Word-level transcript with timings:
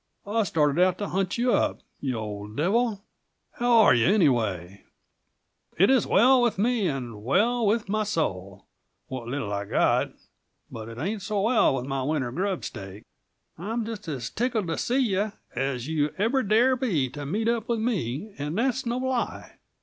"I 0.25 0.41
started 0.45 0.81
out 0.83 0.97
to 0.97 1.09
hunt 1.09 1.37
you 1.37 1.53
up, 1.53 1.81
you 1.99 2.15
old 2.17 2.55
devil. 2.57 3.03
How 3.59 3.81
are 3.81 3.93
you, 3.93 4.07
anyway?" 4.07 4.83
"It 5.77 5.91
is 5.91 6.07
well 6.07 6.41
with 6.41 6.57
me, 6.57 6.87
and 6.87 7.23
well 7.23 7.67
with 7.67 7.87
my 7.87 8.01
soul 8.03 8.65
what 9.09 9.27
little 9.27 9.53
I've 9.53 9.69
got 9.69 10.13
but 10.71 10.89
it 10.89 10.97
ain't 10.97 11.21
so 11.21 11.41
well 11.41 11.75
with 11.75 11.85
my 11.85 12.01
winter 12.01 12.31
grub 12.31 12.65
stake. 12.65 13.03
I'm 13.59 13.85
just 13.85 14.07
as 14.07 14.31
tickled 14.31 14.65
to 14.69 14.77
see 14.79 14.97
you 14.97 15.33
as 15.55 15.87
you 15.87 16.09
ever 16.17 16.41
dare 16.41 16.75
be 16.75 17.07
to 17.11 17.23
meet 17.27 17.47
up 17.47 17.69
with 17.69 17.79
me, 17.79 18.33
and 18.39 18.57
that's 18.57 18.87
no 18.87 18.97
lie. 18.97 19.59